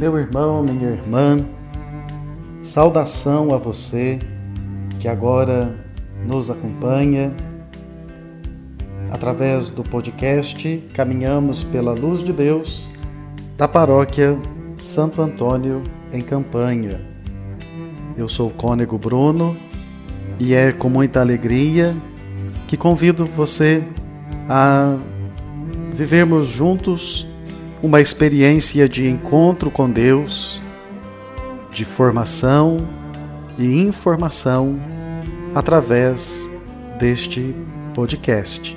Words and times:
Meu 0.00 0.18
irmão, 0.18 0.62
minha 0.62 0.92
irmã, 0.92 1.44
saudação 2.62 3.52
a 3.52 3.58
você 3.58 4.18
que 4.98 5.06
agora 5.06 5.76
nos 6.26 6.50
acompanha 6.50 7.34
através 9.10 9.68
do 9.68 9.84
podcast 9.84 10.82
Caminhamos 10.94 11.62
pela 11.62 11.92
Luz 11.92 12.22
de 12.22 12.32
Deus 12.32 12.88
da 13.58 13.68
paróquia 13.68 14.38
Santo 14.78 15.20
Antônio 15.20 15.82
em 16.10 16.22
Campanha. 16.22 16.98
Eu 18.16 18.26
sou 18.26 18.48
o 18.48 18.54
Cônego 18.54 18.96
Bruno 18.96 19.54
e 20.38 20.54
é 20.54 20.72
com 20.72 20.88
muita 20.88 21.20
alegria 21.20 21.94
que 22.66 22.74
convido 22.74 23.26
você 23.26 23.84
a 24.48 24.96
vivermos 25.92 26.46
juntos 26.46 27.29
uma 27.82 28.00
experiência 28.00 28.88
de 28.88 29.08
encontro 29.08 29.70
com 29.70 29.90
Deus, 29.90 30.60
de 31.70 31.84
formação 31.84 32.88
e 33.58 33.80
informação 33.80 34.78
através 35.54 36.48
deste 36.98 37.54
podcast. 37.94 38.76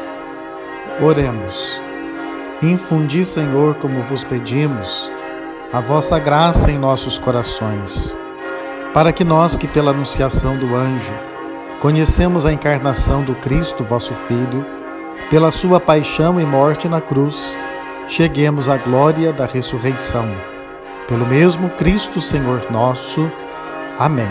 Oremos. 0.99 1.81
Infundi, 2.61 3.23
Senhor, 3.23 3.75
como 3.75 4.03
vos 4.03 4.23
pedimos, 4.23 5.11
a 5.73 5.79
vossa 5.79 6.19
graça 6.19 6.71
em 6.71 6.77
nossos 6.77 7.17
corações, 7.17 8.15
para 8.93 9.11
que 9.11 9.23
nós 9.23 9.55
que 9.55 9.67
pela 9.67 9.91
anunciação 9.91 10.57
do 10.57 10.75
anjo 10.75 11.13
conhecemos 11.79 12.45
a 12.45 12.53
encarnação 12.53 13.23
do 13.23 13.33
Cristo, 13.35 13.83
vosso 13.83 14.13
Filho, 14.13 14.63
pela 15.29 15.49
sua 15.49 15.79
paixão 15.79 16.39
e 16.39 16.45
morte 16.45 16.87
na 16.87 17.01
cruz, 17.01 17.57
cheguemos 18.07 18.69
à 18.69 18.77
glória 18.77 19.33
da 19.33 19.45
ressurreição. 19.45 20.27
Pelo 21.07 21.25
mesmo 21.25 21.69
Cristo, 21.71 22.21
Senhor 22.21 22.69
nosso. 22.69 23.31
Amém. 23.97 24.29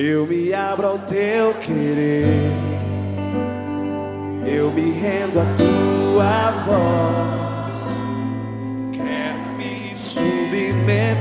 Eu 0.00 0.24
me 0.28 0.54
abro 0.54 0.86
ao 0.86 0.98
teu 1.00 1.54
querer, 1.54 2.24
eu 4.46 4.70
me 4.70 4.92
rendo 4.92 5.40
à 5.40 5.44
tua 5.56 6.52
voz, 6.64 7.98
quero 8.92 9.40
me 9.58 9.98
submeter. 9.98 11.18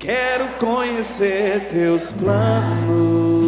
Quero 0.00 0.48
conhecer 0.58 1.68
teus 1.68 2.12
planos. 2.14 3.47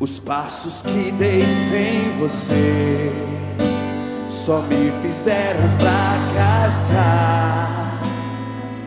Os 0.00 0.20
passos 0.20 0.80
que 0.82 1.10
dei 1.10 1.44
sem 1.44 2.16
você 2.20 3.10
só 4.30 4.62
me 4.62 4.92
fizeram 5.02 5.68
fracassar. 5.76 7.20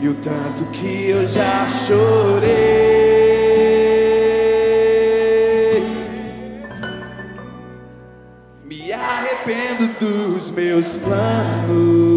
E 0.01 0.07
o 0.07 0.13
tanto 0.13 0.63
que 0.71 1.09
eu 1.09 1.27
já 1.27 1.67
chorei. 1.67 2.49
Me 8.63 8.93
arrependo 8.93 9.89
dos 9.99 10.49
meus 10.49 10.95
planos. 10.95 12.10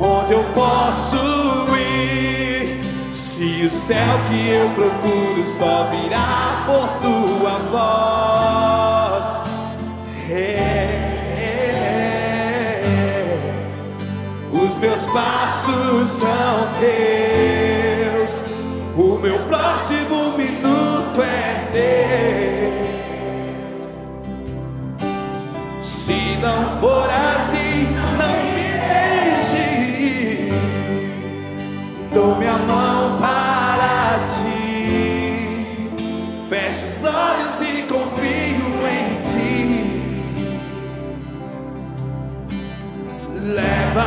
Onde 0.00 0.32
eu 0.32 0.44
posso 0.54 1.16
ir 1.76 1.88
céu 3.88 4.18
que 4.28 4.50
eu 4.50 4.68
procuro 4.74 5.46
só 5.46 5.88
virá 5.90 6.64
por 6.66 6.88
tua 7.00 7.58
voz. 7.70 9.24
É, 10.30 11.08
os 14.52 14.76
meus 14.76 15.06
passos 15.06 16.10
são 16.10 16.68
teus, 16.78 18.42
o 18.94 19.18
meu 19.18 19.38
próximo 19.46 19.97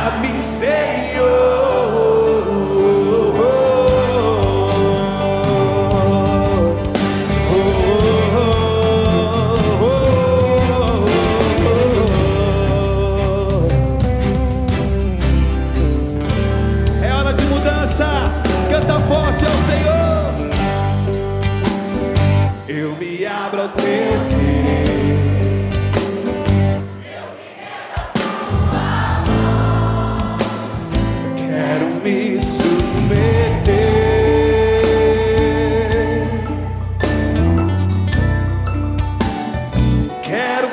Leva-me, 0.02 0.42
Senhor. 0.42 1.71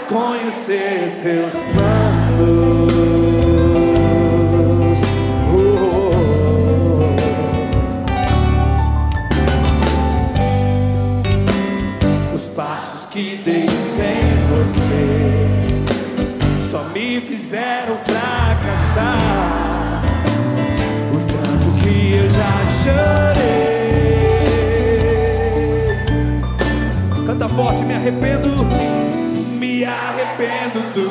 Conhecer 0.10 1.18
teus 1.22 1.54
planos. 1.54 2.90
Oh. 5.54 6.10
Os 12.36 12.48
passos 12.50 13.06
que 13.06 13.38
dei 13.46 13.68
sem 13.68 14.36
você 14.50 15.06
só 16.72 16.84
me 16.86 17.22
fizeram 17.22 17.96
fracassar. 18.04 20.02
O 21.14 21.18
tanto 21.28 21.72
que 21.84 22.14
eu 22.16 22.28
já 22.32 22.66
chorei. 22.82 23.60
Canta 27.28 27.48
forte, 27.48 27.84
me 27.86 27.94
arrependo, 27.94 28.49
arrependo 30.40 30.94
dos 30.94 31.09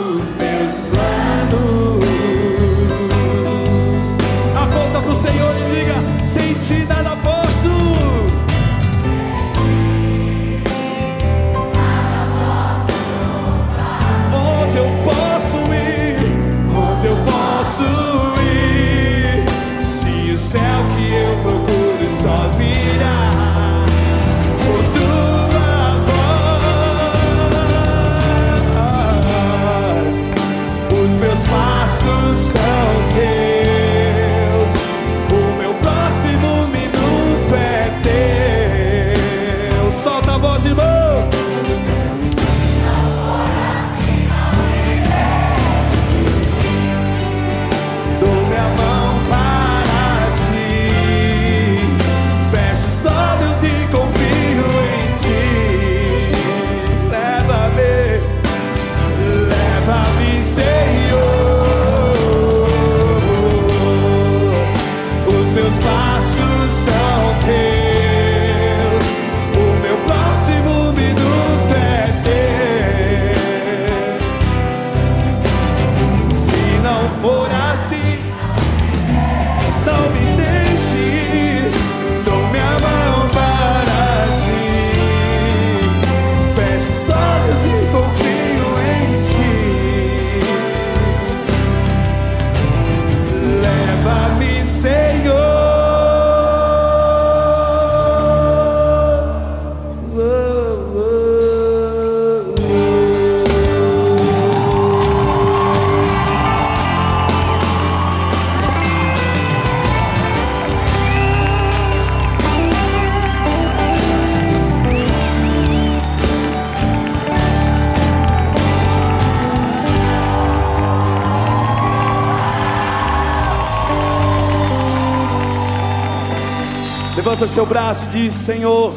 seu 127.49 127.64
braço 127.64 128.05
e 128.07 128.09
diz: 128.09 128.35
Senhor, 128.35 128.93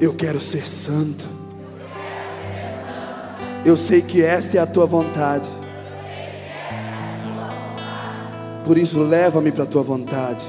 eu 0.00 0.14
quero 0.14 0.40
ser 0.40 0.66
santo. 0.66 1.28
Eu 3.64 3.76
sei 3.76 4.02
que 4.02 4.22
esta 4.22 4.58
é 4.58 4.60
a 4.60 4.66
tua 4.66 4.86
vontade. 4.86 5.48
Por 8.64 8.78
isso, 8.78 9.02
leva-me 9.02 9.50
para 9.50 9.64
a 9.64 9.66
tua 9.66 9.82
vontade. 9.82 10.44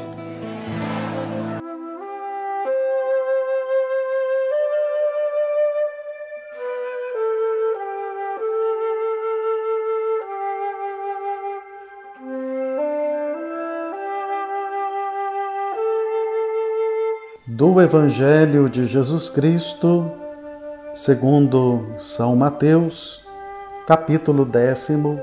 Do 17.58 17.80
Evangelho 17.80 18.70
de 18.70 18.84
Jesus 18.84 19.30
Cristo, 19.30 20.12
segundo 20.94 21.86
São 21.98 22.36
Mateus, 22.36 23.26
capítulo 23.88 24.44
décimo, 24.44 25.18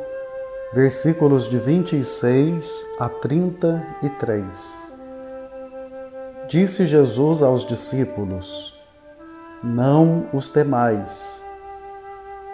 versículos 0.72 1.46
de 1.46 1.58
26 1.58 2.86
a 2.98 3.10
33. 3.10 4.96
Disse 6.48 6.86
Jesus 6.86 7.42
aos 7.42 7.66
discípulos: 7.66 8.80
Não 9.62 10.24
os 10.32 10.48
temais, 10.48 11.44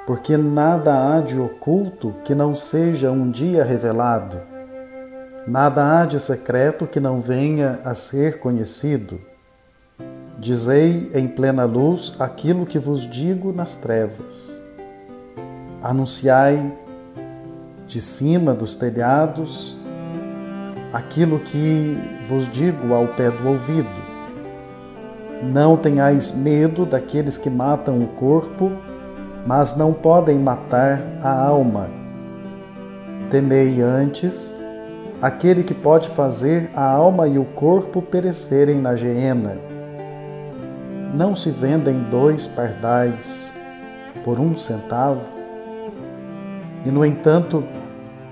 porque 0.09 0.37
nada 0.37 1.15
há 1.15 1.21
de 1.21 1.39
oculto 1.39 2.17
que 2.25 2.35
não 2.35 2.53
seja 2.53 3.13
um 3.13 3.31
dia 3.31 3.63
revelado, 3.63 4.41
Nada 5.47 6.03
há 6.03 6.05
de 6.05 6.21
secreto 6.21 6.87
que 6.87 7.01
não 7.01 7.23
venha 7.23 7.81
a 7.83 7.95
ser 7.95 8.39
conhecido. 8.39 9.19
Dizei 10.39 11.11
em 11.15 11.27
plena 11.27 11.65
luz 11.65 12.15
aquilo 12.21 12.65
que 12.65 12.79
vos 12.79 13.05
digo 13.11 13.53
nas 13.53 13.75
trevas. 13.75 14.57
Anunciai 15.83 16.73
de 17.89 18.01
cima 18.01 18.55
dos 18.55 18.77
telhados 18.77 19.77
aquilo 20.93 21.41
que 21.41 21.99
vos 22.25 22.49
digo 22.49 22.95
ao 22.95 23.09
pé 23.09 23.33
do 23.33 23.49
ouvido. 23.49 23.89
Não 25.43 25.77
tenhais 25.77 26.31
medo 26.31 26.87
daqueles 26.87 27.37
que 27.37 27.51
matam 27.51 28.01
o 28.01 28.07
corpo, 28.07 28.71
mas 29.45 29.77
não 29.77 29.93
podem 29.93 30.39
matar 30.39 31.03
a 31.21 31.47
alma. 31.47 31.91
Temei 33.29 33.83
antes 33.83 34.55
aquele 35.21 35.65
que 35.65 35.75
pode 35.75 36.09
fazer 36.11 36.71
a 36.77 36.89
alma 36.89 37.27
e 37.27 37.41
o 37.41 37.45
corpo 37.45 38.01
perecerem 38.01 38.81
na 38.81 38.95
geena. 38.95 39.68
Não 41.15 41.35
se 41.35 41.51
vendem 41.51 42.01
dois 42.11 42.47
pardais 42.47 43.53
por 44.25 44.39
um 44.39 44.57
centavo? 44.57 45.27
E, 46.85 46.91
no 46.91 47.05
entanto, 47.05 47.65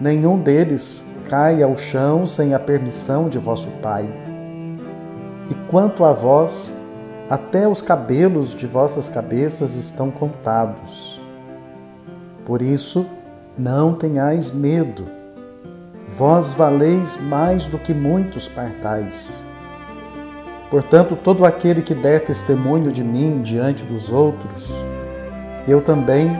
nenhum 0.00 0.38
deles 0.38 1.08
cai 1.28 1.62
ao 1.62 1.76
chão 1.76 2.26
sem 2.26 2.54
a 2.54 2.58
permissão 2.58 3.28
de 3.28 3.38
vosso 3.38 3.68
Pai. 3.82 4.06
E 5.50 5.54
quanto 5.70 6.04
a 6.04 6.12
vós, 6.12 6.76
até 7.30 7.66
os 7.66 7.80
cabelos 7.80 8.54
de 8.54 8.66
vossas 8.66 9.08
cabeças 9.08 9.74
estão 9.74 10.10
contados. 10.10 11.20
Por 12.44 12.60
isso, 12.60 13.06
não 13.58 13.94
tenhais 13.94 14.52
medo. 14.52 15.06
Vós 16.08 16.52
valeis 16.52 17.18
mais 17.22 17.66
do 17.66 17.78
que 17.78 17.94
muitos 17.94 18.48
partais. 18.48 19.42
Portanto, 20.70 21.16
todo 21.16 21.44
aquele 21.44 21.80
que 21.80 21.94
der 21.94 22.24
testemunho 22.24 22.90
de 22.90 23.04
mim 23.04 23.40
diante 23.42 23.84
dos 23.84 24.10
outros, 24.10 24.72
eu 25.68 25.80
também 25.80 26.36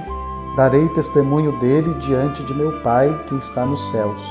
darei 0.56 0.88
testemunho 0.90 1.59
dele 1.61 1.95
diante 1.95 2.42
de 2.42 2.52
meu 2.52 2.80
Pai 2.83 3.09
que 3.26 3.37
está 3.37 3.64
nos 3.64 3.90
céus. 3.90 4.23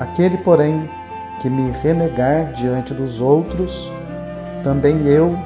Aquele, 0.00 0.36
porém, 0.38 0.88
que 1.40 1.48
me 1.48 1.70
renegar 1.70 2.52
diante 2.52 2.92
dos 2.92 3.20
outros, 3.20 3.90
também 4.62 5.06
eu 5.06 5.38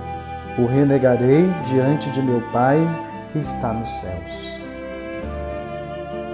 o 0.58 0.66
renegarei 0.66 1.48
diante 1.64 2.10
de 2.10 2.20
meu 2.22 2.42
Pai 2.52 2.78
que 3.32 3.38
está 3.38 3.72
nos 3.72 4.00
céus. 4.00 4.52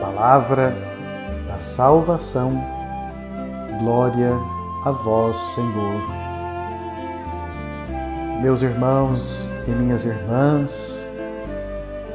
Palavra 0.01 0.75
da 1.47 1.61
salvação, 1.61 2.53
glória 3.81 4.33
a 4.85 4.91
vós, 4.91 5.37
Senhor. 5.55 6.18
Meus 8.41 8.63
irmãos 8.63 9.51
e 9.67 9.73
minhas 9.73 10.05
irmãs, 10.05 11.11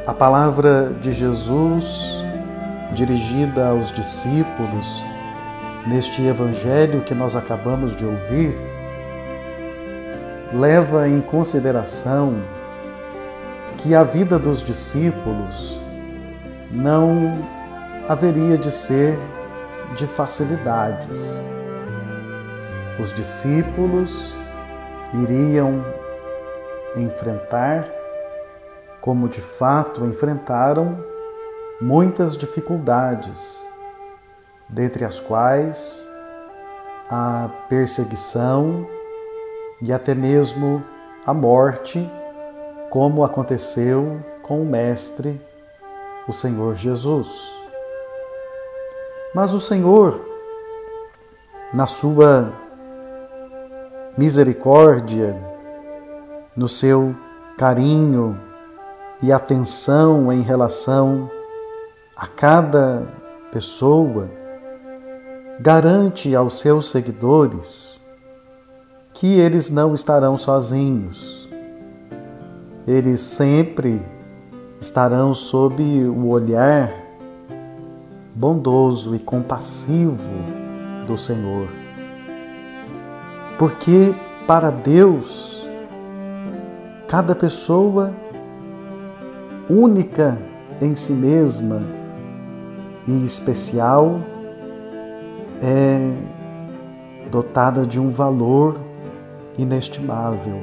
a 0.07 0.13
palavra 0.13 0.89
de 1.01 1.11
Jesus 1.11 2.23
dirigida 2.93 3.67
aos 3.67 3.91
discípulos 3.91 5.03
neste 5.85 6.25
evangelho 6.25 7.01
que 7.01 7.13
nós 7.13 7.35
acabamos 7.35 7.93
de 7.93 8.05
ouvir 8.05 8.55
leva 10.53 11.09
em 11.09 11.19
consideração 11.19 12.37
que 13.79 13.93
a 13.93 14.03
vida 14.03 14.39
dos 14.39 14.63
discípulos 14.63 15.77
não 16.71 17.37
haveria 18.07 18.57
de 18.57 18.71
ser 18.71 19.19
de 19.97 20.07
facilidades. 20.07 21.45
Os 22.97 23.13
discípulos 23.13 24.37
iriam 25.13 25.83
enfrentar, 26.95 27.87
como 29.01 29.27
de 29.27 29.41
fato 29.41 30.05
enfrentaram, 30.05 30.97
muitas 31.81 32.37
dificuldades, 32.37 33.67
dentre 34.69 35.03
as 35.03 35.19
quais 35.19 36.07
a 37.09 37.49
perseguição 37.67 38.87
e 39.81 39.91
até 39.91 40.15
mesmo 40.15 40.83
a 41.25 41.33
morte, 41.33 42.09
como 42.89 43.23
aconteceu 43.23 44.19
com 44.41 44.61
o 44.61 44.65
Mestre, 44.65 45.41
o 46.27 46.33
Senhor 46.33 46.75
Jesus. 46.75 47.53
Mas 49.33 49.53
o 49.53 49.59
Senhor, 49.59 50.23
na 51.73 51.87
sua 51.87 52.53
misericórdia, 54.17 55.52
no 56.55 56.67
seu 56.67 57.15
carinho 57.57 58.39
e 59.21 59.31
atenção 59.31 60.31
em 60.31 60.41
relação 60.41 61.29
a 62.15 62.27
cada 62.27 63.07
pessoa, 63.51 64.29
garante 65.59 66.35
aos 66.35 66.59
seus 66.59 66.89
seguidores 66.89 68.01
que 69.13 69.39
eles 69.39 69.69
não 69.69 69.93
estarão 69.93 70.37
sozinhos. 70.37 71.47
Eles 72.85 73.21
sempre 73.21 74.05
estarão 74.79 75.33
sob 75.33 75.81
o 75.83 76.27
olhar 76.27 76.91
bondoso 78.35 79.15
e 79.15 79.19
compassivo 79.19 80.33
do 81.07 81.17
Senhor. 81.17 81.69
Porque 83.57 84.13
para 84.45 84.71
Deus, 84.71 85.62
cada 87.13 87.35
pessoa 87.35 88.11
única 89.69 90.35
em 90.81 90.95
si 90.95 91.13
mesma 91.13 91.83
e 93.07 93.23
especial 93.23 94.19
é 95.61 96.11
dotada 97.29 97.85
de 97.85 97.99
um 97.99 98.09
valor 98.09 98.81
inestimável. 99.59 100.59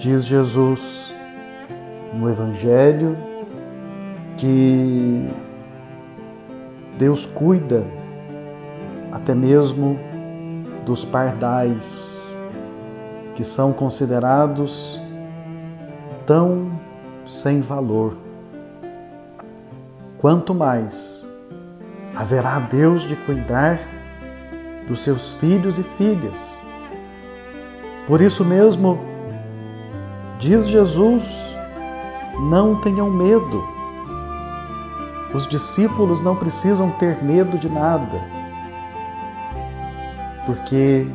Diz 0.00 0.24
Jesus 0.24 1.14
no 2.12 2.28
Evangelho 2.28 3.16
que 4.36 5.30
Deus 6.98 7.24
cuida 7.24 7.86
até 9.12 9.32
mesmo 9.32 9.96
dos 10.84 11.04
pardais 11.04 12.23
que 13.34 13.44
são 13.44 13.72
considerados 13.72 14.98
tão 16.26 16.78
sem 17.26 17.60
valor. 17.60 18.16
Quanto 20.18 20.54
mais 20.54 21.26
haverá 22.14 22.58
Deus 22.60 23.02
de 23.02 23.16
cuidar 23.16 23.80
dos 24.86 25.02
seus 25.02 25.32
filhos 25.32 25.78
e 25.78 25.82
filhas. 25.82 26.62
Por 28.06 28.20
isso 28.20 28.44
mesmo, 28.44 29.00
diz 30.38 30.66
Jesus, 30.66 31.54
não 32.50 32.80
tenham 32.80 33.10
medo. 33.10 33.64
Os 35.32 35.48
discípulos 35.48 36.20
não 36.22 36.36
precisam 36.36 36.90
ter 36.92 37.22
medo 37.22 37.58
de 37.58 37.68
nada, 37.68 38.20
porque 40.46 41.06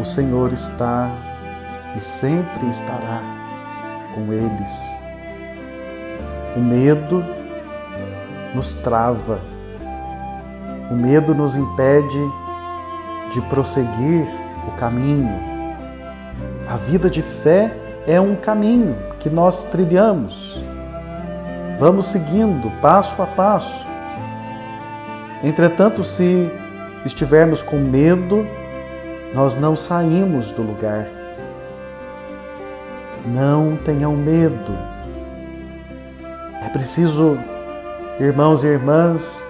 o 0.00 0.04
Senhor 0.04 0.52
está 0.52 1.10
e 1.96 2.00
sempre 2.00 2.68
estará 2.70 3.20
com 4.14 4.32
eles. 4.32 5.00
O 6.56 6.60
medo 6.60 7.24
nos 8.54 8.74
trava, 8.74 9.38
o 10.90 10.94
medo 10.94 11.34
nos 11.34 11.54
impede 11.54 12.18
de 13.30 13.40
prosseguir 13.42 14.26
o 14.66 14.72
caminho. 14.72 15.38
A 16.68 16.76
vida 16.76 17.10
de 17.10 17.22
fé 17.22 17.72
é 18.06 18.20
um 18.20 18.34
caminho 18.34 18.96
que 19.18 19.28
nós 19.28 19.66
trilhamos. 19.66 20.58
Vamos 21.78 22.06
seguindo 22.06 22.70
passo 22.80 23.20
a 23.22 23.26
passo. 23.26 23.86
Entretanto, 25.42 26.02
se 26.02 26.50
estivermos 27.04 27.62
com 27.62 27.76
medo, 27.76 28.46
nós 29.34 29.56
não 29.56 29.76
saímos 29.76 30.52
do 30.52 30.62
lugar. 30.62 31.06
Não 33.26 33.76
tenham 33.76 34.16
medo. 34.16 34.72
É 36.64 36.68
preciso, 36.68 37.38
irmãos 38.18 38.64
e 38.64 38.68
irmãs, 38.68 39.46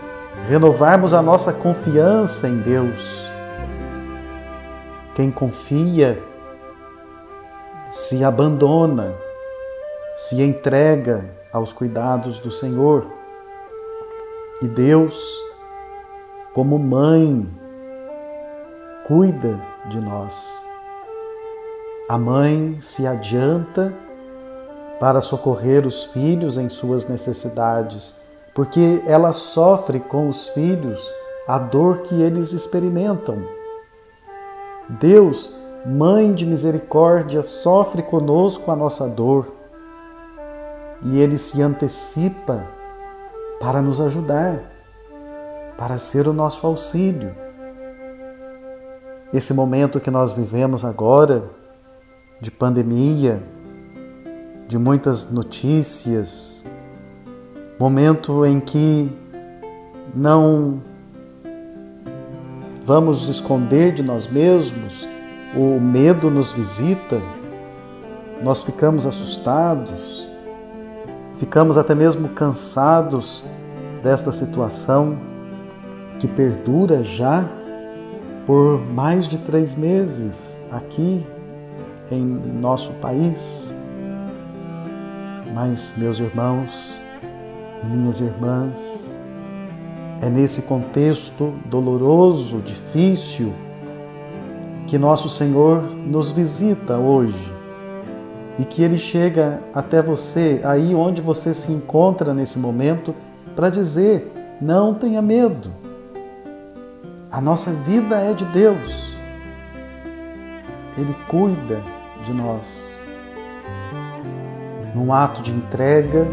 renovarmos 0.48 1.14
a 1.14 1.22
nossa 1.22 1.52
confiança 1.52 2.48
em 2.48 2.58
Deus 2.58 3.30
quem 5.20 5.30
confia 5.30 6.18
se 7.90 8.24
abandona, 8.24 9.14
se 10.16 10.40
entrega 10.40 11.28
aos 11.52 11.74
cuidados 11.74 12.38
do 12.38 12.50
Senhor. 12.50 13.06
E 14.62 14.68
Deus 14.68 15.20
como 16.54 16.78
mãe, 16.78 17.46
cuida 19.06 19.60
de 19.90 20.00
nós. 20.00 20.50
A 22.08 22.16
mãe 22.16 22.78
se 22.80 23.06
adianta 23.06 23.92
para 24.98 25.20
socorrer 25.20 25.86
os 25.86 26.04
filhos 26.04 26.56
em 26.56 26.70
suas 26.70 27.08
necessidades, 27.08 28.20
porque 28.54 29.02
ela 29.06 29.32
sofre 29.32 30.00
com 30.00 30.28
os 30.28 30.48
filhos 30.48 31.12
a 31.46 31.58
dor 31.58 32.00
que 32.00 32.22
eles 32.22 32.52
experimentam. 32.52 33.44
Deus, 34.88 35.54
Mãe 35.86 36.34
de 36.34 36.44
misericórdia, 36.44 37.42
sofre 37.42 38.02
conosco 38.02 38.70
a 38.70 38.76
nossa 38.76 39.08
dor 39.08 39.54
e 41.02 41.18
Ele 41.18 41.38
se 41.38 41.62
antecipa 41.62 42.62
para 43.58 43.80
nos 43.80 43.98
ajudar, 43.98 44.60
para 45.78 45.96
ser 45.96 46.28
o 46.28 46.34
nosso 46.34 46.66
auxílio. 46.66 47.34
Esse 49.32 49.54
momento 49.54 50.00
que 50.00 50.10
nós 50.10 50.32
vivemos 50.32 50.84
agora, 50.84 51.44
de 52.40 52.50
pandemia, 52.50 53.40
de 54.66 54.76
muitas 54.76 55.30
notícias, 55.30 56.64
momento 57.78 58.44
em 58.44 58.58
que 58.58 59.08
não 60.12 60.82
vamos 62.84 63.28
esconder 63.28 63.92
de 63.92 64.02
nós 64.02 64.26
mesmos, 64.26 65.08
o 65.54 65.78
medo 65.78 66.28
nos 66.28 66.50
visita, 66.50 67.22
nós 68.42 68.64
ficamos 68.64 69.06
assustados, 69.06 70.26
ficamos 71.36 71.78
até 71.78 71.94
mesmo 71.94 72.30
cansados 72.30 73.44
desta 74.02 74.32
situação 74.32 75.16
que 76.18 76.26
perdura 76.26 77.04
já 77.04 77.48
por 78.46 78.80
mais 78.80 79.28
de 79.28 79.38
três 79.38 79.74
meses 79.74 80.62
aqui 80.70 81.26
em 82.10 82.24
nosso 82.24 82.92
país. 82.94 83.72
Mas, 85.54 85.94
meus 85.96 86.18
irmãos 86.18 87.00
e 87.82 87.86
minhas 87.86 88.20
irmãs, 88.20 89.14
é 90.20 90.28
nesse 90.28 90.62
contexto 90.62 91.54
doloroso, 91.66 92.58
difícil, 92.58 93.52
que 94.86 94.98
nosso 94.98 95.28
Senhor 95.28 95.82
nos 95.82 96.30
visita 96.30 96.98
hoje 96.98 97.50
e 98.58 98.64
que 98.64 98.82
Ele 98.82 98.98
chega 98.98 99.62
até 99.72 100.02
você, 100.02 100.60
aí 100.64 100.94
onde 100.94 101.22
você 101.22 101.54
se 101.54 101.72
encontra 101.72 102.34
nesse 102.34 102.58
momento, 102.58 103.14
para 103.56 103.70
dizer: 103.70 104.30
não 104.60 104.94
tenha 104.94 105.22
medo. 105.22 105.70
A 107.32 107.40
nossa 107.40 107.70
vida 107.70 108.16
é 108.16 108.32
de 108.34 108.44
Deus. 108.46 109.14
Ele 110.98 111.14
cuida 111.28 111.80
de 112.24 112.32
nós. 112.32 113.00
Num 114.92 115.12
ato 115.12 115.40
de 115.40 115.52
entrega, 115.52 116.26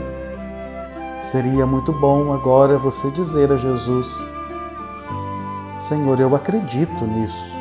seria 1.21 1.67
muito 1.67 1.93
bom 1.93 2.33
agora 2.33 2.79
você 2.79 3.11
dizer 3.11 3.51
a 3.51 3.57
Jesus: 3.57 4.07
Senhor, 5.77 6.19
eu 6.19 6.35
acredito 6.35 7.05
nisso. 7.05 7.53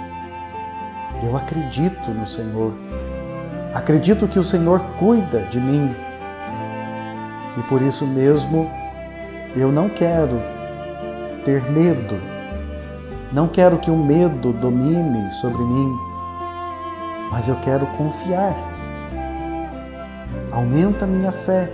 Eu 1.23 1.37
acredito 1.37 2.11
no 2.13 2.27
Senhor. 2.27 2.73
Acredito 3.75 4.27
que 4.27 4.39
o 4.39 4.45
Senhor 4.45 4.81
cuida 4.99 5.43
de 5.43 5.61
mim. 5.61 5.95
E 7.59 7.63
por 7.65 7.83
isso 7.83 8.07
mesmo 8.07 8.71
eu 9.55 9.71
não 9.71 9.91
quero 9.91 10.41
ter 11.45 11.63
medo. 11.71 12.36
Não 13.33 13.49
quero 13.49 13.79
que 13.79 13.91
o 13.91 13.97
medo 13.97 14.53
domine 14.53 15.31
sobre 15.33 15.63
mim, 15.63 15.99
mas 17.31 17.49
eu 17.49 17.57
quero 17.57 17.85
confiar. 17.99 18.55
Aumenta 20.53 21.07
minha 21.07 21.33
fé, 21.33 21.71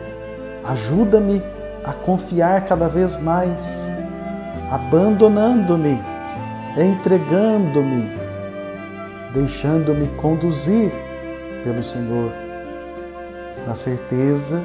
ajuda-me 0.64 1.42
a 1.84 1.92
confiar 1.92 2.64
cada 2.64 2.88
vez 2.88 3.20
mais, 3.22 3.86
abandonando-me, 4.70 6.00
entregando-me, 6.76 8.10
deixando-me 9.34 10.08
conduzir 10.16 10.90
pelo 11.62 11.82
Senhor, 11.82 12.32
na 13.66 13.74
certeza 13.74 14.62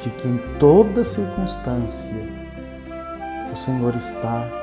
de 0.00 0.08
que 0.08 0.26
em 0.26 0.40
toda 0.58 1.04
circunstância 1.04 2.16
o 3.52 3.56
Senhor 3.56 3.94
está 3.94 4.59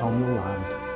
ao 0.00 0.10
meu 0.10 0.34
lado. 0.34 0.90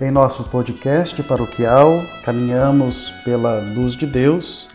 Em 0.00 0.10
nosso 0.10 0.44
podcast 0.44 1.22
paroquial, 1.22 2.02
Caminhamos 2.24 3.10
pela 3.24 3.60
Luz 3.60 3.96
de 3.96 4.06
Deus, 4.06 4.68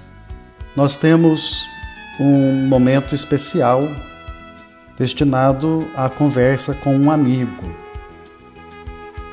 nós 0.75 0.97
temos 0.97 1.68
um 2.19 2.67
momento 2.67 3.15
especial 3.15 3.81
destinado 4.97 5.89
à 5.95 6.09
conversa 6.09 6.73
com 6.73 6.95
um 6.97 7.09
amigo. 7.09 7.73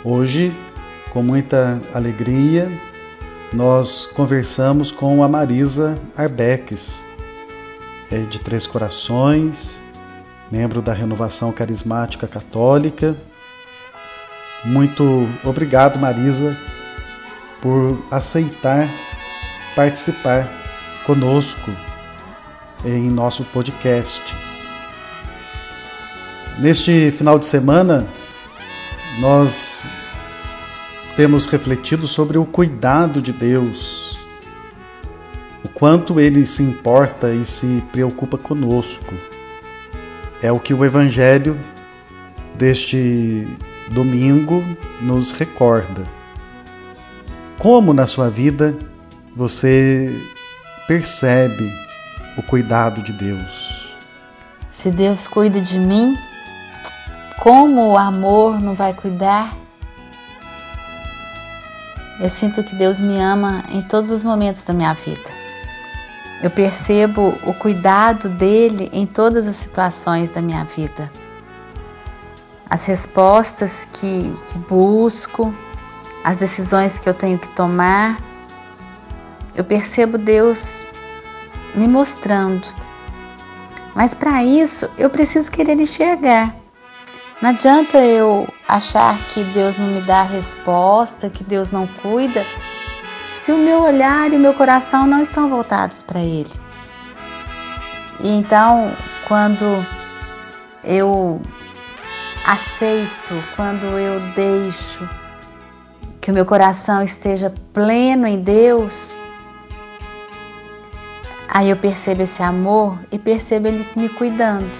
Hoje, 0.04 0.56
com 1.10 1.22
muita 1.22 1.80
alegria, 1.92 2.70
nós 3.52 4.06
conversamos 4.06 4.90
com 4.92 5.22
a 5.22 5.28
Marisa 5.28 5.98
Arbeques, 6.16 7.04
é 8.10 8.18
de 8.18 8.38
Três 8.38 8.66
Corações, 8.66 9.82
membro 10.52 10.80
da 10.80 10.92
Renovação 10.92 11.50
Carismática 11.50 12.28
Católica 12.28 13.16
muito 14.66 15.28
obrigado, 15.44 15.96
Marisa, 15.96 16.58
por 17.62 18.04
aceitar 18.10 18.88
participar 19.76 20.50
conosco 21.04 21.70
em 22.84 23.10
nosso 23.10 23.44
podcast. 23.44 24.22
Neste 26.58 27.10
final 27.10 27.38
de 27.38 27.46
semana, 27.46 28.06
nós 29.18 29.84
temos 31.16 31.46
refletido 31.46 32.06
sobre 32.06 32.38
o 32.38 32.44
cuidado 32.44 33.20
de 33.20 33.32
Deus, 33.32 34.18
o 35.64 35.68
quanto 35.68 36.20
Ele 36.20 36.44
se 36.46 36.62
importa 36.62 37.32
e 37.32 37.44
se 37.44 37.82
preocupa 37.92 38.38
conosco. 38.38 39.14
É 40.42 40.52
o 40.52 40.60
que 40.60 40.74
o 40.74 40.84
Evangelho 40.84 41.58
deste 42.54 43.46
domingo 43.90 44.64
nos 45.00 45.32
recorda. 45.32 46.04
Como 47.58 47.92
na 47.92 48.06
sua 48.06 48.28
vida 48.28 48.76
você 49.34 50.14
percebe 50.86 51.85
o 52.36 52.42
cuidado 52.42 53.02
de 53.02 53.12
Deus? 53.12 53.96
Se 54.70 54.90
Deus 54.90 55.26
cuida 55.26 55.60
de 55.60 55.78
mim, 55.78 56.16
como 57.38 57.92
o 57.92 57.98
amor 57.98 58.60
não 58.60 58.74
vai 58.74 58.92
cuidar? 58.92 59.56
Eu 62.20 62.28
sinto 62.28 62.62
que 62.64 62.74
Deus 62.74 63.00
me 63.00 63.20
ama 63.20 63.64
em 63.70 63.82
todos 63.82 64.10
os 64.10 64.22
momentos 64.22 64.62
da 64.64 64.72
minha 64.72 64.94
vida. 64.94 65.36
Eu 66.42 66.50
percebo 66.50 67.38
o 67.44 67.54
cuidado 67.54 68.28
dele 68.28 68.90
em 68.92 69.06
todas 69.06 69.46
as 69.46 69.54
situações 69.56 70.30
da 70.30 70.42
minha 70.42 70.64
vida 70.64 71.10
as 72.68 72.84
respostas 72.84 73.88
que, 73.92 74.34
que 74.46 74.58
busco, 74.58 75.54
as 76.24 76.38
decisões 76.38 76.98
que 76.98 77.08
eu 77.08 77.14
tenho 77.14 77.38
que 77.38 77.48
tomar. 77.50 78.20
Eu 79.54 79.64
percebo 79.64 80.18
Deus 80.18 80.82
me 81.76 81.86
mostrando. 81.86 82.66
Mas 83.94 84.14
para 84.14 84.42
isso 84.42 84.90
eu 84.98 85.08
preciso 85.10 85.50
querer 85.52 85.78
enxergar. 85.80 86.54
Não 87.40 87.50
adianta 87.50 87.98
eu 87.98 88.48
achar 88.66 89.18
que 89.28 89.44
Deus 89.44 89.76
não 89.76 89.86
me 89.88 90.00
dá 90.00 90.20
a 90.20 90.24
resposta, 90.24 91.28
que 91.28 91.44
Deus 91.44 91.70
não 91.70 91.86
cuida, 91.86 92.44
se 93.30 93.52
o 93.52 93.58
meu 93.58 93.82
olhar 93.82 94.32
e 94.32 94.36
o 94.36 94.40
meu 94.40 94.54
coração 94.54 95.06
não 95.06 95.20
estão 95.20 95.48
voltados 95.48 96.02
para 96.02 96.20
Ele. 96.20 96.50
E 98.24 98.30
então, 98.30 98.96
quando 99.28 99.86
eu 100.82 101.40
aceito, 102.46 103.34
quando 103.54 103.84
eu 103.84 104.18
deixo 104.34 105.06
que 106.20 106.30
o 106.30 106.34
meu 106.34 106.46
coração 106.46 107.02
esteja 107.02 107.52
pleno 107.72 108.26
em 108.26 108.40
Deus, 108.40 109.14
Aí 111.56 111.70
eu 111.70 111.76
percebo 111.76 112.20
esse 112.20 112.42
amor 112.42 112.98
e 113.10 113.18
percebo 113.18 113.66
Ele 113.66 113.88
me 113.96 114.10
cuidando. 114.10 114.70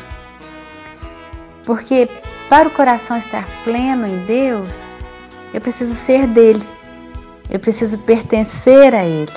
Porque 1.64 2.06
para 2.50 2.68
o 2.68 2.70
coração 2.70 3.16
estar 3.16 3.48
pleno 3.64 4.06
em 4.06 4.18
Deus, 4.24 4.92
eu 5.54 5.60
preciso 5.62 5.94
ser 5.94 6.26
dele, 6.26 6.62
eu 7.48 7.58
preciso 7.58 8.00
pertencer 8.00 8.94
a 8.94 9.04
Ele. 9.04 9.32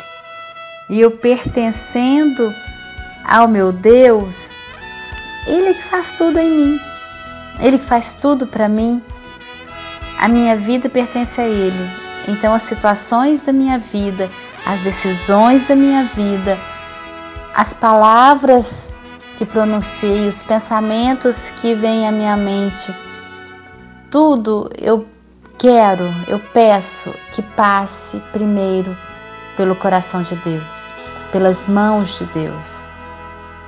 E 0.90 1.00
eu 1.00 1.12
pertencendo 1.12 2.54
ao 3.24 3.48
meu 3.48 3.72
Deus, 3.72 4.58
Ele 5.48 5.70
é 5.70 5.74
que 5.74 5.84
faz 5.84 6.16
tudo 6.18 6.40
em 6.40 6.50
mim, 6.50 6.80
Ele 7.62 7.80
que 7.80 7.86
faz 7.86 8.18
tudo 8.18 8.48
para 8.48 8.68
mim. 8.68 9.02
A 10.20 10.28
minha 10.28 10.58
vida 10.58 10.90
pertence 10.90 11.40
a 11.40 11.48
Ele, 11.48 11.90
então 12.28 12.54
as 12.54 12.64
situações 12.64 13.40
da 13.40 13.54
minha 13.54 13.78
vida, 13.78 14.28
as 14.66 14.82
decisões 14.82 15.66
da 15.66 15.74
minha 15.74 16.04
vida, 16.04 16.60
as 17.60 17.74
palavras 17.74 18.94
que 19.36 19.46
pronunciei, 19.46 20.30
os 20.30 20.42
pensamentos 20.42 21.50
que 21.50 21.76
vêm 21.76 22.08
à 22.08 22.12
minha 22.12 22.38
mente, 22.38 22.96
tudo 24.10 24.70
eu 24.78 25.06
quero, 25.58 26.06
eu 26.30 26.40
peço 26.54 27.14
que 27.34 27.42
passe 27.42 28.22
primeiro 28.32 28.98
pelo 29.58 29.76
coração 29.76 30.22
de 30.22 30.38
Deus, 30.38 30.94
pelas 31.34 31.68
mãos 31.68 32.18
de 32.18 32.28
Deus. 32.28 32.90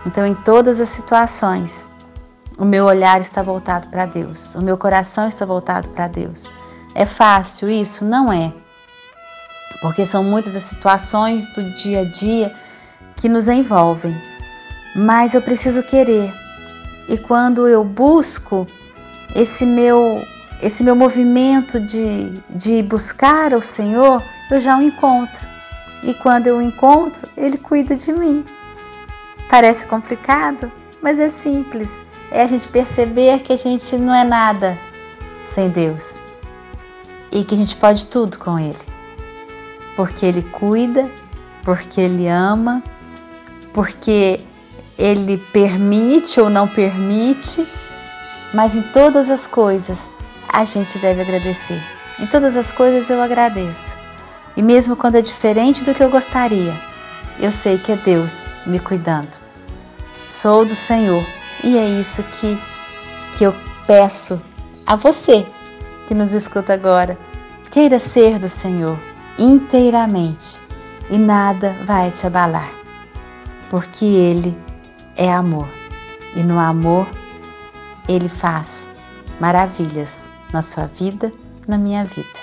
Então, 0.05 0.25
em 0.25 0.35
todas 0.35 0.79
as 0.79 0.87
situações, 0.87 1.91
o 2.57 2.63
meu 2.63 2.85
olhar 2.85 3.19
está 3.19 3.43
voltado 3.43 3.89
para 3.89 4.05
Deus, 4.05 4.55
o 4.55 4.61
meu 4.61 4.77
coração 4.77 5.27
está 5.27 5.45
voltado 5.45 5.89
para 5.89 6.07
Deus. 6.07 6.49
É 6.95 7.05
fácil 7.05 7.69
isso? 7.69 8.05
Não 8.05 8.31
é. 8.31 8.53
Porque 9.81 10.05
são 10.05 10.23
muitas 10.23 10.55
as 10.55 10.63
situações 10.63 11.45
do 11.53 11.73
dia 11.73 12.01
a 12.01 12.05
dia 12.05 12.53
que 13.21 13.29
nos 13.29 13.47
envolvem. 13.47 14.19
Mas 14.95 15.35
eu 15.35 15.41
preciso 15.41 15.83
querer. 15.83 16.33
E 17.07 17.17
quando 17.17 17.67
eu 17.67 17.85
busco 17.85 18.65
esse 19.35 19.65
meu 19.65 20.21
esse 20.61 20.83
meu 20.83 20.95
movimento 20.95 21.79
de, 21.79 22.29
de 22.51 22.83
buscar 22.83 23.51
o 23.53 23.61
Senhor, 23.61 24.21
eu 24.51 24.59
já 24.59 24.77
o 24.77 24.81
encontro. 24.81 25.49
E 26.03 26.13
quando 26.13 26.47
eu 26.47 26.57
o 26.57 26.61
encontro, 26.61 27.27
Ele 27.35 27.57
cuida 27.57 27.95
de 27.95 28.13
mim. 28.13 28.45
Parece 29.49 29.87
complicado, 29.87 30.71
mas 31.01 31.19
é 31.19 31.29
simples. 31.29 32.03
É 32.31 32.43
a 32.43 32.47
gente 32.47 32.67
perceber 32.67 33.39
que 33.39 33.53
a 33.53 33.55
gente 33.55 33.97
não 33.97 34.13
é 34.13 34.23
nada 34.23 34.77
sem 35.45 35.69
Deus 35.69 36.19
e 37.31 37.43
que 37.43 37.55
a 37.55 37.57
gente 37.57 37.75
pode 37.77 38.05
tudo 38.05 38.37
com 38.37 38.59
Ele, 38.59 38.77
porque 39.95 40.25
Ele 40.25 40.43
cuida, 40.43 41.09
porque 41.63 41.99
Ele 42.01 42.27
ama, 42.27 42.83
porque 43.73 44.39
Ele 44.97 45.37
permite 45.51 46.39
ou 46.39 46.49
não 46.49 46.67
permite, 46.67 47.67
mas 48.53 48.75
em 48.75 48.81
todas 48.81 49.29
as 49.29 49.47
coisas 49.47 50.11
a 50.51 50.65
gente 50.65 50.99
deve 50.99 51.21
agradecer. 51.21 51.81
Em 52.19 52.27
todas 52.27 52.55
as 52.55 52.71
coisas 52.71 53.09
eu 53.09 53.21
agradeço. 53.21 53.95
E 54.55 54.61
mesmo 54.61 54.95
quando 54.95 55.15
é 55.15 55.21
diferente 55.21 55.83
do 55.83 55.93
que 55.93 56.03
eu 56.03 56.09
gostaria, 56.09 56.77
eu 57.39 57.51
sei 57.51 57.77
que 57.77 57.91
é 57.91 57.95
Deus 57.95 58.49
me 58.65 58.79
cuidando. 58.79 59.39
Sou 60.25 60.65
do 60.65 60.75
Senhor 60.75 61.25
e 61.63 61.77
é 61.77 61.85
isso 61.85 62.21
que, 62.23 62.59
que 63.37 63.43
eu 63.43 63.55
peço 63.87 64.41
a 64.85 64.95
você 64.95 65.45
que 66.07 66.13
nos 66.13 66.33
escuta 66.33 66.73
agora. 66.73 67.17
Queira 67.71 67.99
ser 67.99 68.37
do 68.37 68.49
Senhor 68.49 68.99
inteiramente 69.39 70.61
e 71.09 71.17
nada 71.17 71.75
vai 71.85 72.11
te 72.11 72.27
abalar, 72.27 72.69
porque 73.71 74.03
Ele 74.03 74.55
é 75.15 75.31
amor 75.31 75.69
e 76.35 76.43
no 76.43 76.59
amor 76.59 77.07
Ele 78.05 78.27
faz 78.27 78.91
maravilhas 79.39 80.29
na 80.51 80.61
sua 80.61 80.87
vida, 80.87 81.31
na 81.65 81.77
minha 81.77 82.03
vida. 82.03 82.40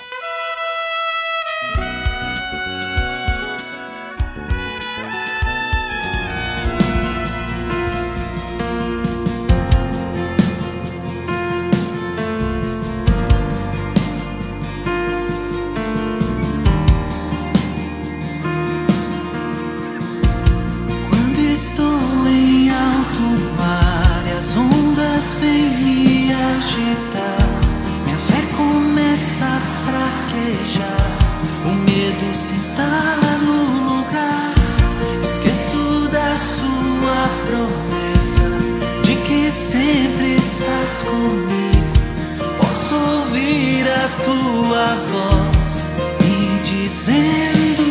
a 43.99 44.07
tua 44.23 44.95
voz 45.11 45.85
me 46.21 46.39
dizendo 46.63 47.87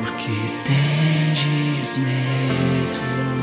Porque 0.00 0.32
tendes 0.64 1.98
medo. 1.98 3.41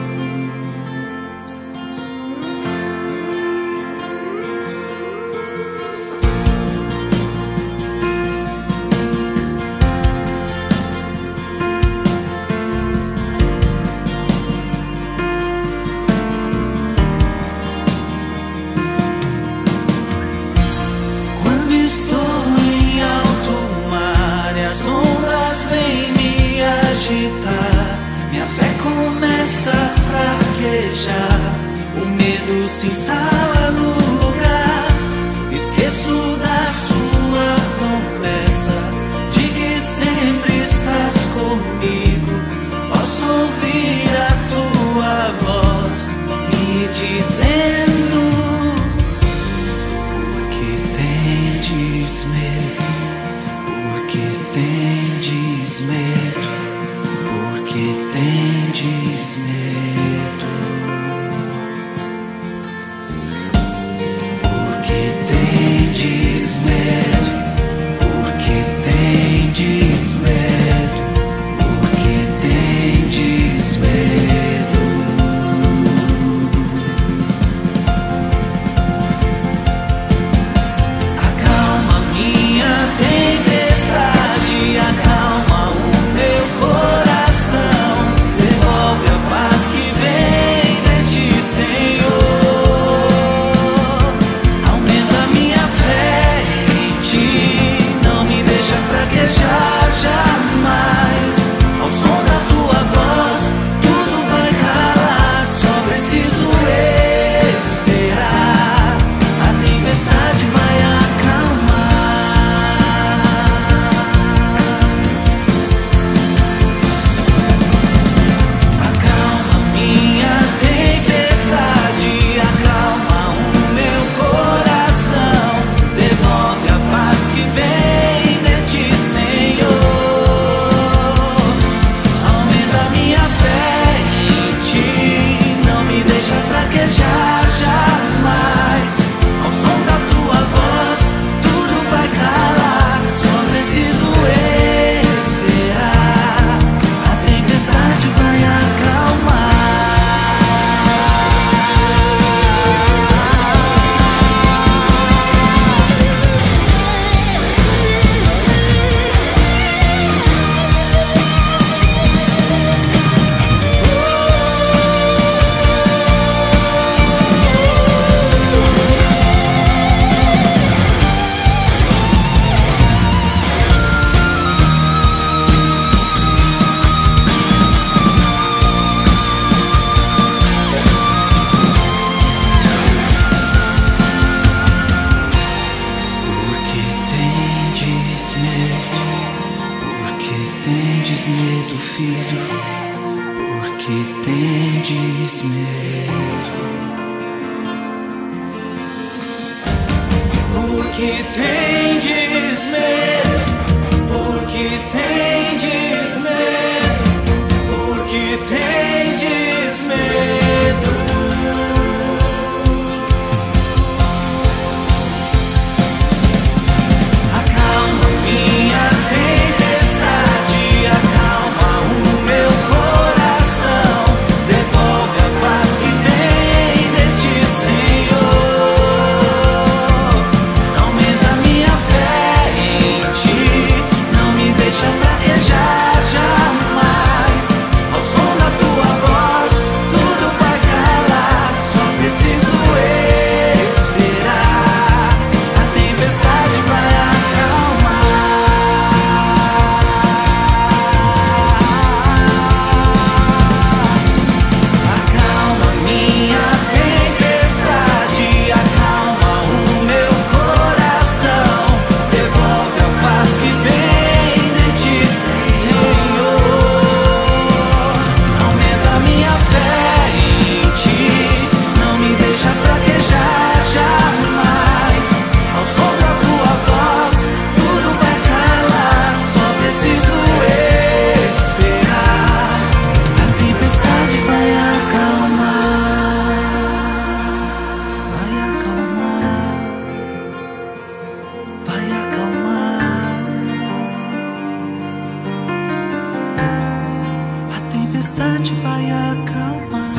Vai 298.69 298.91
acalmar. 298.91 299.89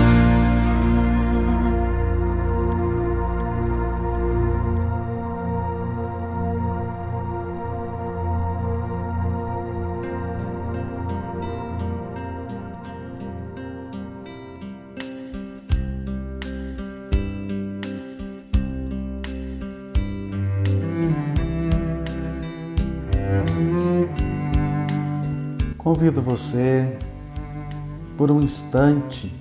Convido 25.77 26.23
você, 26.23 26.97
por 28.21 28.31
um 28.31 28.43
instante, 28.43 29.35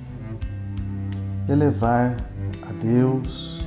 elevar 1.49 2.15
a 2.61 2.71
Deus 2.81 3.61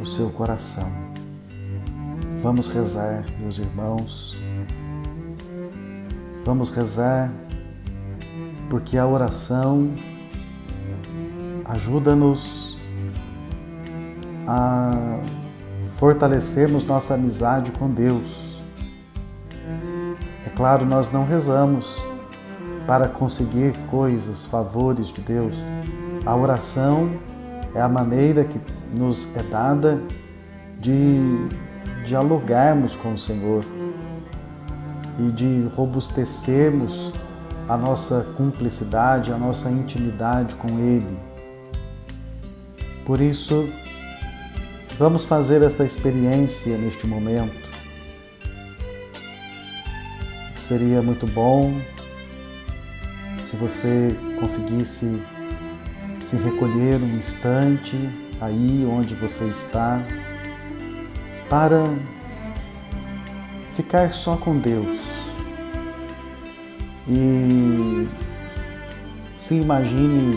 o 0.00 0.06
seu 0.06 0.30
coração. 0.30 0.88
Vamos 2.40 2.68
rezar, 2.68 3.24
meus 3.40 3.58
irmãos. 3.58 4.38
Vamos 6.44 6.70
rezar 6.70 7.32
porque 8.70 8.96
a 8.96 9.04
oração 9.04 9.92
ajuda-nos 11.64 12.78
a 14.46 14.92
fortalecermos 15.96 16.84
nossa 16.84 17.14
amizade 17.14 17.72
com 17.72 17.90
Deus. 17.90 18.60
É 20.46 20.50
claro, 20.50 20.86
nós 20.86 21.10
não 21.10 21.26
rezamos 21.26 22.06
para 22.88 23.06
conseguir 23.06 23.76
coisas, 23.90 24.46
favores 24.46 25.08
de 25.08 25.20
Deus. 25.20 25.62
A 26.24 26.34
oração 26.34 27.20
é 27.74 27.82
a 27.82 27.88
maneira 27.88 28.44
que 28.44 28.58
nos 28.94 29.36
é 29.36 29.42
dada 29.42 30.00
de 30.78 31.20
dialogarmos 32.06 32.96
com 32.96 33.12
o 33.12 33.18
Senhor 33.18 33.62
e 35.18 35.30
de 35.32 35.68
robustecermos 35.76 37.12
a 37.68 37.76
nossa 37.76 38.26
cumplicidade, 38.38 39.34
a 39.34 39.36
nossa 39.36 39.68
intimidade 39.70 40.54
com 40.54 40.78
Ele. 40.78 41.18
Por 43.04 43.20
isso, 43.20 43.68
vamos 44.98 45.26
fazer 45.26 45.60
esta 45.60 45.84
experiência 45.84 46.78
neste 46.78 47.06
momento. 47.06 47.68
Seria 50.56 51.02
muito 51.02 51.26
bom 51.26 51.74
se 53.48 53.56
você 53.56 54.14
conseguisse 54.38 55.22
se 56.20 56.36
recolher 56.36 56.96
um 56.96 57.16
instante 57.16 57.96
aí 58.42 58.86
onde 58.86 59.14
você 59.14 59.46
está 59.46 60.02
para 61.48 61.82
ficar 63.74 64.12
só 64.12 64.36
com 64.36 64.58
Deus 64.58 64.98
e 67.08 68.06
se 69.38 69.54
imagine 69.54 70.36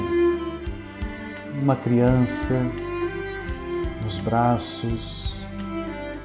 uma 1.62 1.76
criança 1.76 2.58
nos 4.02 4.18
braços 4.20 5.36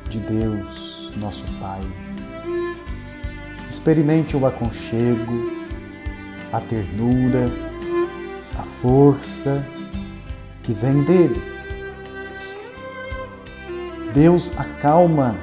de 0.09 0.21
Deus, 0.21 1.11
nosso 1.17 1.43
Pai. 1.59 1.81
Experimente 3.69 4.37
o 4.37 4.47
aconchego, 4.47 5.56
a 6.53 6.61
ternura, 6.61 7.51
a 8.59 8.63
força 8.63 9.65
que 10.63 10.73
vem 10.73 11.03
dele. 11.03 11.43
Deus 14.13 14.59
acalma 14.59 15.37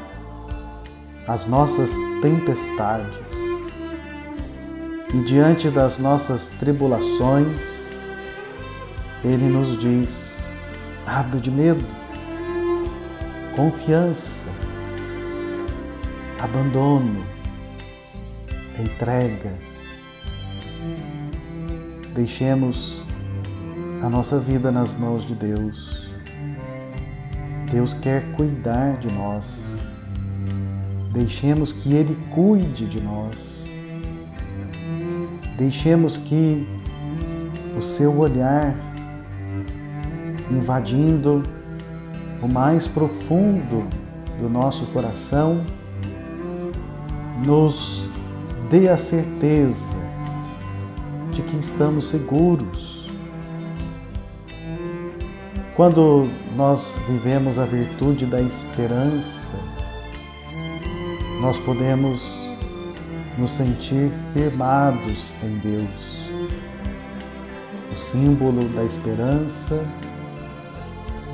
as 1.28 1.46
nossas 1.46 1.92
tempestades 2.22 3.54
e 5.13 5.18
diante 5.26 5.70
das 5.70 6.00
nossas 6.00 6.50
tribulações, 6.60 7.88
Ele 9.24 9.46
nos 9.46 9.78
diz: 9.78 10.39
nada 11.06 11.38
de 11.39 11.52
medo, 11.52 11.86
confiança, 13.56 14.48
abandono, 16.39 17.24
entrega. 18.80 19.54
Deixemos 22.15 23.04
a 24.04 24.08
nossa 24.08 24.39
vida 24.39 24.71
nas 24.71 24.93
mãos 24.93 25.26
de 25.26 25.34
Deus. 25.34 26.08
Deus 27.71 27.95
quer 27.95 28.32
cuidar 28.34 28.97
de 28.97 29.12
nós. 29.12 29.78
Deixemos 31.12 31.71
que 31.71 31.91
Ele 31.91 32.15
cuide 32.30 32.86
de 32.86 33.02
nós. 33.02 33.65
Deixemos 35.58 36.15
que 36.15 36.67
o 37.76 37.82
seu 37.82 38.15
olhar, 38.19 38.76
invadindo 40.52 41.41
o 42.43 42.47
mais 42.47 42.88
profundo 42.88 43.88
do 44.39 44.47
nosso 44.47 44.86
coração, 44.88 45.63
nos 47.43 48.08
dê 48.69 48.88
a 48.88 48.99
certeza 48.99 50.03
que 51.54 51.60
estamos 51.60 52.08
seguros. 52.08 53.06
Quando 55.76 56.28
nós 56.56 56.98
vivemos 57.08 57.60
a 57.60 57.66
virtude 57.66 58.26
da 58.26 58.42
esperança, 58.42 59.60
nós 61.42 61.60
podemos 61.60 62.52
nos 63.38 63.52
sentir 63.52 64.12
firmados 64.34 65.34
em 65.44 65.60
Deus. 65.60 66.24
O 67.94 68.00
símbolo 68.00 68.68
da 68.70 68.84
esperança, 68.84 69.86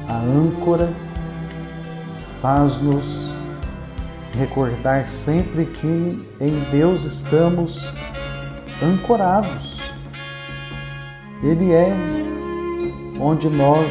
a 0.05 0.17
âncora, 0.17 0.91
faz-nos 2.41 3.33
recordar 4.37 5.07
sempre 5.07 5.65
que 5.65 6.27
em 6.41 6.59
Deus 6.71 7.05
estamos 7.05 7.93
ancorados. 8.81 9.78
Ele 11.41 11.71
é 11.71 11.93
onde 13.17 13.47
nós 13.47 13.89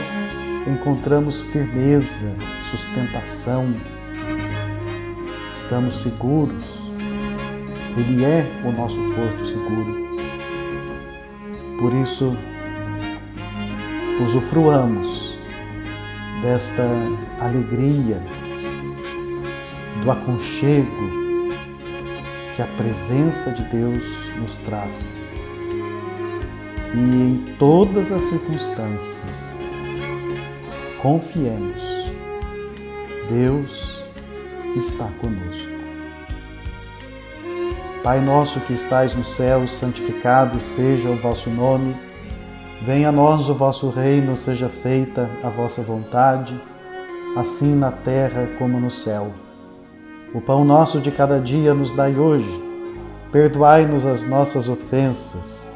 encontramos 0.67 1.41
firmeza, 1.41 2.35
sustentação, 2.71 3.75
estamos 5.51 6.03
seguros. 6.03 6.63
Ele 7.97 8.23
é 8.23 8.45
o 8.65 8.71
nosso 8.71 9.01
porto 9.15 9.47
seguro. 9.47 10.19
Por 11.79 11.95
isso, 11.95 12.37
usufruamos 14.23 15.39
desta 16.43 16.87
alegria, 17.41 18.23
do 20.05 20.11
aconchego 20.11 21.09
que 22.55 22.61
a 22.61 22.67
presença 22.77 23.53
de 23.53 23.63
Deus 23.65 24.05
nos 24.39 24.59
traz. 24.59 25.18
E 26.95 26.99
em 26.99 27.45
todas 27.59 28.11
as 28.11 28.23
circunstâncias, 28.23 29.61
confiemos, 31.01 31.83
Deus 33.29 34.03
está 34.77 35.07
conosco. 35.21 35.69
Pai 38.03 38.21
nosso 38.21 38.61
que 38.61 38.73
estais 38.73 39.15
no 39.15 39.25
céu, 39.25 39.67
santificado 39.67 40.59
seja 40.61 41.11
o 41.11 41.17
vosso 41.17 41.51
nome. 41.51 41.95
Venha 42.81 43.09
a 43.09 43.13
nós 43.13 43.49
o 43.49 43.55
vosso 43.55 43.91
reino, 43.91 44.37
seja 44.37 44.69
feita 44.69 45.29
a 45.43 45.49
vossa 45.49 45.83
vontade, 45.83 46.59
assim 47.37 47.75
na 47.75 47.91
terra 47.91 48.49
como 48.59 48.81
no 48.81 48.91
céu. 48.91 49.33
O 50.33 50.41
pão 50.41 50.65
nosso 50.65 51.01
de 51.01 51.11
cada 51.11 51.41
dia 51.41 51.75
nos 51.75 51.93
dai 51.93 52.15
hoje. 52.15 52.63
Perdoai-nos 53.33 54.07
as 54.07 54.25
nossas 54.25 54.69
ofensas, 54.69 55.69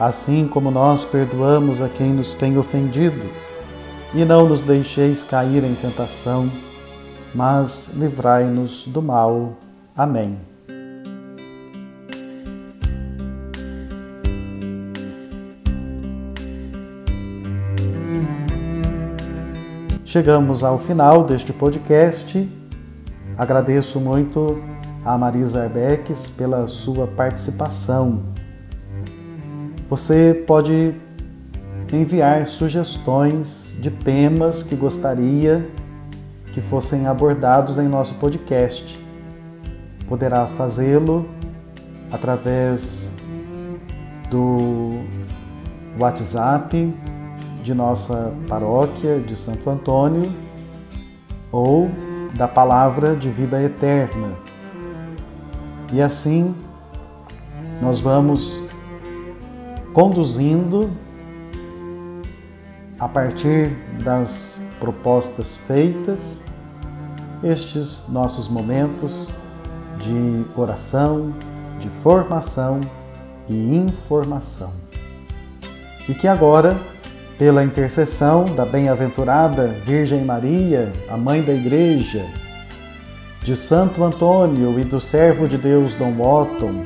assim 0.00 0.48
como 0.48 0.70
nós 0.70 1.04
perdoamos 1.04 1.82
a 1.82 1.88
quem 1.88 2.14
nos 2.14 2.34
tem 2.34 2.56
ofendido. 2.56 3.28
E 4.14 4.24
não 4.24 4.48
nos 4.48 4.62
deixeis 4.62 5.22
cair 5.22 5.62
em 5.62 5.74
tentação, 5.74 6.50
mas 7.34 7.90
livrai-nos 7.94 8.86
do 8.86 9.02
mal. 9.02 9.58
Amém. 9.94 10.38
Chegamos 20.04 20.64
ao 20.64 20.76
final 20.76 21.22
deste 21.22 21.52
podcast. 21.52 22.50
Agradeço 23.38 24.00
muito 24.00 24.60
a 25.04 25.16
Marisa 25.16 25.62
Arbeques 25.62 26.28
pela 26.30 26.66
sua 26.66 27.06
participação. 27.06 28.39
Você 29.90 30.44
pode 30.46 30.94
enviar 31.92 32.46
sugestões 32.46 33.76
de 33.80 33.90
temas 33.90 34.62
que 34.62 34.76
gostaria 34.76 35.68
que 36.52 36.60
fossem 36.60 37.08
abordados 37.08 37.76
em 37.76 37.88
nosso 37.88 38.14
podcast. 38.14 39.04
Poderá 40.08 40.46
fazê-lo 40.46 41.28
através 42.12 43.12
do 44.30 45.00
WhatsApp 45.98 46.94
de 47.64 47.74
nossa 47.74 48.32
paróquia 48.46 49.18
de 49.18 49.34
Santo 49.34 49.68
Antônio 49.68 50.32
ou 51.50 51.90
da 52.36 52.46
palavra 52.46 53.16
de 53.16 53.28
vida 53.28 53.60
eterna. 53.60 54.34
E 55.92 56.00
assim 56.00 56.54
nós 57.82 57.98
vamos 57.98 58.69
conduzindo 59.92 60.88
a 62.98 63.08
partir 63.08 63.70
das 64.02 64.60
propostas 64.78 65.56
feitas 65.56 66.42
estes 67.42 68.08
nossos 68.08 68.48
momentos 68.48 69.30
de 69.98 70.44
oração, 70.54 71.34
de 71.78 71.88
formação 71.88 72.80
e 73.48 73.76
informação. 73.76 74.72
E 76.08 76.14
que 76.14 76.28
agora 76.28 76.78
pela 77.38 77.64
intercessão 77.64 78.44
da 78.44 78.66
bem-aventurada 78.66 79.68
Virgem 79.86 80.24
Maria, 80.24 80.92
a 81.08 81.16
Mãe 81.16 81.42
da 81.42 81.54
Igreja, 81.54 82.26
de 83.42 83.56
Santo 83.56 84.04
Antônio 84.04 84.78
e 84.78 84.84
do 84.84 85.00
servo 85.00 85.48
de 85.48 85.56
Deus 85.56 85.94
Dom 85.94 86.20
Otton, 86.20 86.84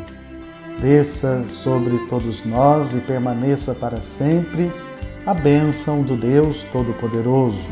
desça 0.81 1.45
sobre 1.45 1.99
todos 2.09 2.45
nós 2.45 2.95
e 2.95 3.01
permaneça 3.01 3.75
para 3.75 4.01
sempre 4.01 4.73
a 5.27 5.33
bênção 5.33 6.03
do 6.03 6.17
Deus 6.17 6.65
Todo-Poderoso, 6.73 7.71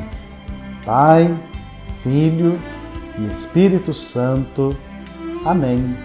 Pai, 0.84 1.34
Filho 2.02 2.58
e 3.18 3.30
Espírito 3.30 3.92
Santo. 3.92 4.76
Amém. 5.44 5.96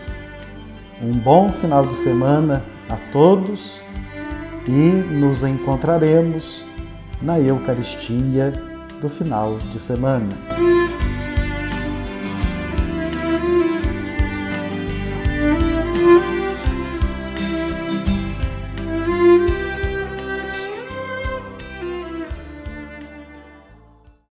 Um 1.02 1.14
bom 1.14 1.52
final 1.52 1.86
de 1.86 1.94
semana 1.94 2.64
a 2.90 2.96
todos 3.12 3.82
e 4.68 4.90
nos 5.14 5.44
encontraremos 5.44 6.66
na 7.22 7.40
Eucaristia 7.40 8.52
do 9.02 9.10
final 9.10 9.58
de 9.72 9.80
semana. 9.80 10.87